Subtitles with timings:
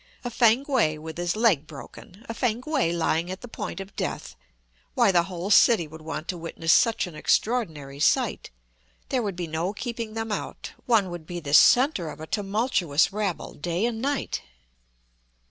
[0.23, 2.25] A Fankwae with his leg broken!
[2.27, 4.35] a Fankwae lying at the point of death!
[4.95, 8.49] why, the whole city would want to witness such an extraordinary sight;
[9.09, 13.13] there would be no keeping them out; one would be the centre of a tumultuous
[13.13, 14.41] rabble day and night!